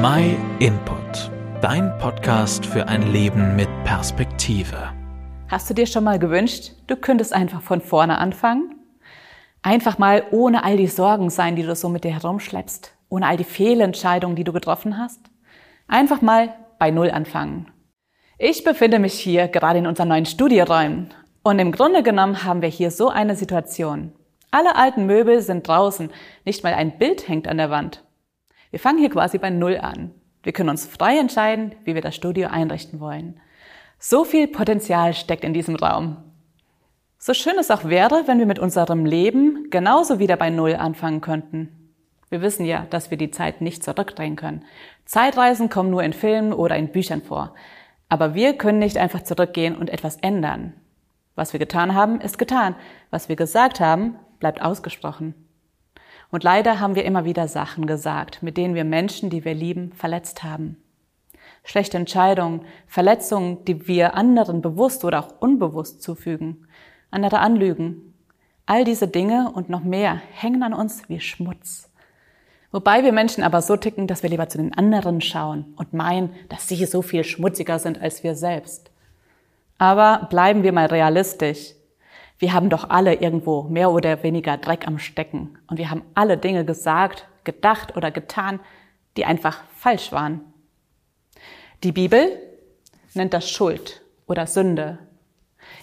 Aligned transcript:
My 0.00 0.36
Input, 0.60 1.28
dein 1.60 1.98
Podcast 1.98 2.64
für 2.64 2.86
ein 2.86 3.10
Leben 3.10 3.56
mit 3.56 3.68
Perspektive. 3.82 4.92
Hast 5.48 5.68
du 5.68 5.74
dir 5.74 5.86
schon 5.86 6.04
mal 6.04 6.20
gewünscht, 6.20 6.70
du 6.86 6.94
könntest 6.94 7.32
einfach 7.32 7.62
von 7.62 7.80
vorne 7.80 8.18
anfangen? 8.18 8.76
Einfach 9.60 9.98
mal 9.98 10.22
ohne 10.30 10.62
all 10.62 10.76
die 10.76 10.86
Sorgen 10.86 11.30
sein, 11.30 11.56
die 11.56 11.64
du 11.64 11.74
so 11.74 11.88
mit 11.88 12.04
dir 12.04 12.12
herumschleppst, 12.12 12.94
ohne 13.08 13.26
all 13.26 13.36
die 13.36 13.42
Fehlentscheidungen, 13.42 14.36
die 14.36 14.44
du 14.44 14.52
getroffen 14.52 14.98
hast? 14.98 15.18
Einfach 15.88 16.22
mal 16.22 16.54
bei 16.78 16.92
Null 16.92 17.10
anfangen. 17.10 17.66
Ich 18.38 18.62
befinde 18.62 19.00
mich 19.00 19.14
hier 19.14 19.48
gerade 19.48 19.80
in 19.80 19.88
unseren 19.88 20.10
neuen 20.10 20.26
Studieräumen 20.26 21.12
und 21.42 21.58
im 21.58 21.72
Grunde 21.72 22.04
genommen 22.04 22.44
haben 22.44 22.62
wir 22.62 22.68
hier 22.68 22.92
so 22.92 23.08
eine 23.08 23.34
Situation. 23.34 24.12
Alle 24.52 24.76
alten 24.76 25.06
Möbel 25.06 25.40
sind 25.40 25.66
draußen, 25.66 26.10
nicht 26.44 26.62
mal 26.62 26.74
ein 26.74 26.98
Bild 26.98 27.26
hängt 27.26 27.48
an 27.48 27.58
der 27.58 27.70
Wand. 27.70 28.04
Wir 28.70 28.78
fangen 28.78 28.98
hier 28.98 29.10
quasi 29.10 29.38
bei 29.38 29.50
Null 29.50 29.78
an. 29.78 30.12
Wir 30.42 30.52
können 30.52 30.68
uns 30.68 30.86
frei 30.86 31.18
entscheiden, 31.18 31.74
wie 31.84 31.94
wir 31.94 32.02
das 32.02 32.14
Studio 32.14 32.48
einrichten 32.48 33.00
wollen. 33.00 33.40
So 33.98 34.24
viel 34.24 34.46
Potenzial 34.46 35.14
steckt 35.14 35.44
in 35.44 35.54
diesem 35.54 35.76
Raum. 35.76 36.18
So 37.18 37.34
schön 37.34 37.58
es 37.58 37.70
auch 37.70 37.84
wäre, 37.84 38.24
wenn 38.26 38.38
wir 38.38 38.46
mit 38.46 38.58
unserem 38.58 39.04
Leben 39.04 39.70
genauso 39.70 40.18
wieder 40.18 40.36
bei 40.36 40.50
Null 40.50 40.76
anfangen 40.76 41.20
könnten. 41.20 41.92
Wir 42.30 42.42
wissen 42.42 42.64
ja, 42.64 42.86
dass 42.90 43.10
wir 43.10 43.18
die 43.18 43.30
Zeit 43.30 43.60
nicht 43.60 43.82
zurückdrehen 43.82 44.36
können. 44.36 44.64
Zeitreisen 45.04 45.70
kommen 45.70 45.90
nur 45.90 46.02
in 46.02 46.12
Filmen 46.12 46.52
oder 46.52 46.76
in 46.76 46.92
Büchern 46.92 47.22
vor. 47.22 47.54
Aber 48.08 48.34
wir 48.34 48.56
können 48.56 48.78
nicht 48.78 48.98
einfach 48.98 49.22
zurückgehen 49.22 49.76
und 49.76 49.90
etwas 49.90 50.16
ändern. 50.16 50.74
Was 51.34 51.52
wir 51.52 51.60
getan 51.60 51.94
haben, 51.94 52.20
ist 52.20 52.38
getan. 52.38 52.76
Was 53.10 53.28
wir 53.28 53.36
gesagt 53.36 53.80
haben, 53.80 54.16
bleibt 54.38 54.62
ausgesprochen. 54.62 55.34
Und 56.30 56.44
leider 56.44 56.78
haben 56.78 56.94
wir 56.94 57.04
immer 57.04 57.24
wieder 57.24 57.48
Sachen 57.48 57.86
gesagt, 57.86 58.42
mit 58.42 58.56
denen 58.56 58.74
wir 58.74 58.84
Menschen, 58.84 59.30
die 59.30 59.44
wir 59.44 59.54
lieben, 59.54 59.92
verletzt 59.92 60.44
haben. 60.44 60.76
Schlechte 61.64 61.96
Entscheidungen, 61.96 62.62
Verletzungen, 62.86 63.64
die 63.64 63.88
wir 63.88 64.14
anderen 64.14 64.62
bewusst 64.62 65.04
oder 65.04 65.20
auch 65.20 65.40
unbewusst 65.40 66.02
zufügen, 66.02 66.66
andere 67.10 67.38
anlügen. 67.40 68.14
All 68.66 68.84
diese 68.84 69.08
Dinge 69.08 69.50
und 69.54 69.70
noch 69.70 69.82
mehr 69.82 70.20
hängen 70.32 70.62
an 70.62 70.74
uns 70.74 71.08
wie 71.08 71.20
Schmutz. 71.20 71.90
Wobei 72.70 73.02
wir 73.02 73.12
Menschen 73.12 73.42
aber 73.42 73.62
so 73.62 73.76
ticken, 73.76 74.06
dass 74.06 74.22
wir 74.22 74.28
lieber 74.28 74.48
zu 74.48 74.58
den 74.58 74.74
anderen 74.74 75.22
schauen 75.22 75.72
und 75.76 75.94
meinen, 75.94 76.34
dass 76.50 76.68
sie 76.68 76.84
so 76.84 77.00
viel 77.00 77.24
schmutziger 77.24 77.78
sind 77.78 78.00
als 78.00 78.22
wir 78.22 78.34
selbst. 78.34 78.90
Aber 79.78 80.26
bleiben 80.28 80.62
wir 80.62 80.72
mal 80.72 80.86
realistisch. 80.86 81.74
Wir 82.38 82.52
haben 82.52 82.70
doch 82.70 82.88
alle 82.88 83.14
irgendwo 83.14 83.64
mehr 83.64 83.90
oder 83.90 84.22
weniger 84.22 84.56
Dreck 84.56 84.86
am 84.86 84.98
Stecken. 84.98 85.58
Und 85.66 85.78
wir 85.78 85.90
haben 85.90 86.02
alle 86.14 86.38
Dinge 86.38 86.64
gesagt, 86.64 87.26
gedacht 87.44 87.96
oder 87.96 88.10
getan, 88.10 88.60
die 89.16 89.24
einfach 89.24 89.64
falsch 89.74 90.12
waren. 90.12 90.40
Die 91.82 91.92
Bibel 91.92 92.40
nennt 93.14 93.34
das 93.34 93.50
Schuld 93.50 94.02
oder 94.26 94.46
Sünde. 94.46 94.98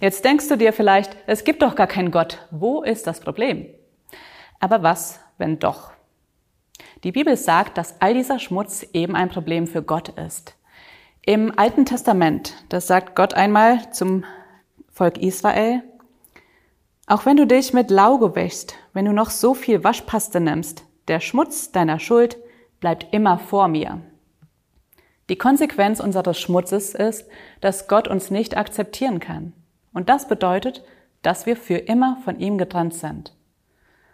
Jetzt 0.00 0.24
denkst 0.24 0.48
du 0.48 0.56
dir 0.56 0.72
vielleicht, 0.72 1.16
es 1.26 1.44
gibt 1.44 1.62
doch 1.62 1.74
gar 1.74 1.86
keinen 1.86 2.10
Gott. 2.10 2.46
Wo 2.50 2.82
ist 2.82 3.06
das 3.06 3.20
Problem? 3.20 3.66
Aber 4.60 4.82
was, 4.82 5.20
wenn 5.38 5.58
doch? 5.58 5.92
Die 7.04 7.12
Bibel 7.12 7.36
sagt, 7.36 7.78
dass 7.78 8.00
all 8.00 8.14
dieser 8.14 8.38
Schmutz 8.38 8.86
eben 8.92 9.16
ein 9.16 9.28
Problem 9.28 9.66
für 9.66 9.82
Gott 9.82 10.10
ist. 10.10 10.54
Im 11.24 11.56
Alten 11.58 11.84
Testament, 11.84 12.54
das 12.68 12.86
sagt 12.86 13.16
Gott 13.16 13.34
einmal 13.34 13.92
zum 13.92 14.24
Volk 14.90 15.18
Israel, 15.18 15.82
auch 17.12 17.26
wenn 17.26 17.36
du 17.36 17.46
dich 17.46 17.74
mit 17.74 17.90
Lauge 17.90 18.34
wäschst, 18.34 18.74
wenn 18.94 19.04
du 19.04 19.12
noch 19.12 19.28
so 19.28 19.52
viel 19.52 19.84
Waschpaste 19.84 20.40
nimmst, 20.40 20.86
der 21.08 21.20
Schmutz 21.20 21.70
deiner 21.70 21.98
Schuld 21.98 22.38
bleibt 22.80 23.12
immer 23.12 23.38
vor 23.38 23.68
mir. 23.68 24.00
Die 25.28 25.36
Konsequenz 25.36 26.00
unseres 26.00 26.40
Schmutzes 26.40 26.94
ist, 26.94 27.28
dass 27.60 27.86
Gott 27.86 28.08
uns 28.08 28.30
nicht 28.30 28.56
akzeptieren 28.56 29.20
kann. 29.20 29.52
Und 29.92 30.08
das 30.08 30.26
bedeutet, 30.26 30.84
dass 31.20 31.44
wir 31.44 31.58
für 31.58 31.76
immer 31.76 32.16
von 32.24 32.40
ihm 32.40 32.56
getrennt 32.56 32.94
sind. 32.94 33.36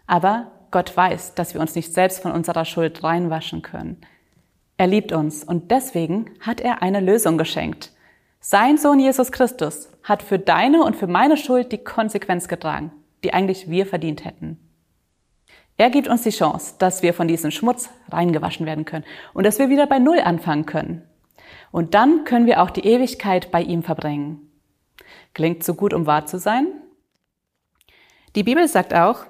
Aber 0.09 0.51
Gott 0.73 0.97
weiß, 0.97 1.37
dass 1.37 1.55
wir 1.55 1.61
uns 1.61 1.77
nicht 1.77 1.95
selbst 1.95 2.19
von 2.19 2.33
unserer 2.33 2.65
Schuld 2.65 3.05
reinwaschen 3.05 3.63
können. 3.63 4.01
Er 4.77 4.89
liebt 4.89 5.13
uns 5.13 5.45
und 5.45 5.71
deswegen 5.71 6.31
hat 6.41 6.61
er 6.61 6.83
eine 6.83 6.99
Lösung 6.99 7.39
geschenkt. 7.39 7.93
Sein 8.51 8.79
Sohn 8.79 8.99
Jesus 8.99 9.31
Christus 9.31 9.91
hat 10.03 10.23
für 10.23 10.39
deine 10.39 10.83
und 10.83 10.97
für 10.97 11.07
meine 11.07 11.37
Schuld 11.37 11.71
die 11.71 11.85
Konsequenz 11.85 12.49
getragen, 12.49 12.93
die 13.23 13.35
eigentlich 13.35 13.69
wir 13.69 13.85
verdient 13.85 14.25
hätten. 14.25 14.59
Er 15.77 15.91
gibt 15.91 16.09
uns 16.09 16.23
die 16.23 16.31
Chance, 16.31 16.77
dass 16.79 17.03
wir 17.03 17.13
von 17.13 17.29
diesem 17.29 17.51
Schmutz 17.51 17.91
reingewaschen 18.11 18.65
werden 18.65 18.87
können 18.87 19.05
und 19.35 19.45
dass 19.45 19.59
wir 19.59 19.69
wieder 19.69 19.87
bei 19.87 19.99
Null 19.99 20.21
anfangen 20.21 20.65
können. 20.65 21.03
Und 21.73 21.93
dann 21.93 22.25
können 22.25 22.47
wir 22.47 22.63
auch 22.63 22.71
die 22.71 22.87
Ewigkeit 22.87 23.51
bei 23.51 23.61
ihm 23.61 23.83
verbringen. 23.83 24.51
Klingt 25.35 25.63
so 25.63 25.75
gut, 25.75 25.93
um 25.93 26.07
wahr 26.07 26.25
zu 26.25 26.39
sein? 26.39 26.69
Die 28.35 28.45
Bibel 28.45 28.67
sagt 28.67 28.95
auch, 28.95 29.27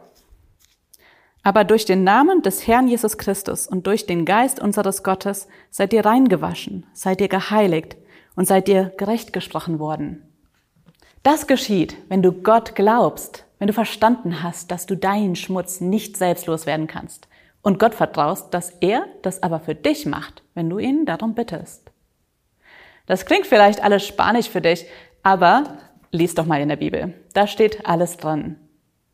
aber 1.43 1.65
durch 1.65 1.85
den 1.85 2.05
Namen 2.05 2.43
des 2.43 2.69
Herrn 2.69 2.87
Jesus 2.87 3.19
Christus 3.19 3.67
und 3.67 3.89
durch 3.89 4.07
den 4.07 4.25
Geist 4.25 4.61
unseres 4.61 5.03
Gottes 5.03 5.49
seid 5.71 5.93
ihr 5.93 6.07
reingewaschen, 6.07 6.87
seid 6.93 7.21
ihr 7.21 7.29
geheiligt 7.29 7.97
und 8.39 8.45
seid 8.45 8.69
ihr 8.69 8.93
gerecht 8.97 9.33
gesprochen 9.33 9.81
worden. 9.81 10.23
Das 11.25 11.49
geschieht, 11.49 11.97
wenn 12.09 12.23
du 12.23 12.31
Gott 12.31 12.77
glaubst, 12.77 13.45
wenn 13.59 13.67
du 13.67 13.73
verstanden 13.73 14.45
hast, 14.45 14.71
dass 14.71 14.87
du 14.87 14.97
deinen 14.97 15.35
Schmutz 15.35 15.81
nicht 15.81 16.17
selbst 16.17 16.47
loswerden 16.47 16.87
kannst 16.87 17.27
und 17.63 17.81
Gott 17.81 17.97
vertraust, 17.97 18.55
dass 18.55 18.71
er 18.81 19.07
das 19.23 19.43
aber 19.43 19.59
für 19.59 19.75
dich 19.75 20.07
macht, 20.07 20.45
wenn 20.55 20.71
du 20.71 20.79
ihn 20.79 21.05
darum 21.05 21.35
bittest. 21.35 21.91
Das 23.07 23.27
klingt 23.27 23.45
vielleicht 23.45 23.83
alles 23.83 24.07
spanisch 24.07 24.49
für 24.49 24.61
dich, 24.61 24.87
aber 25.25 25.79
lies 26.13 26.37
doch 26.37 26.47
mal 26.47 26.61
in 26.61 26.69
der 26.69 26.77
Bibel. 26.77 27.15
Da 27.35 27.49
steht 27.49 27.87
alles 27.87 28.19
dran. 28.19 28.55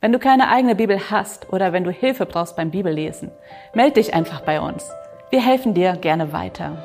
Wenn 0.02 0.12
du 0.12 0.18
keine 0.18 0.50
eigene 0.50 0.74
Bibel 0.74 1.00
hast 1.10 1.50
oder 1.50 1.72
wenn 1.72 1.84
du 1.84 1.90
Hilfe 1.90 2.26
brauchst 2.26 2.56
beim 2.56 2.70
Bibellesen, 2.70 3.30
melde 3.72 3.94
dich 3.94 4.12
einfach 4.12 4.42
bei 4.42 4.60
uns. 4.60 4.86
Wir 5.30 5.42
helfen 5.42 5.72
dir 5.72 5.96
gerne 5.96 6.34
weiter. 6.34 6.84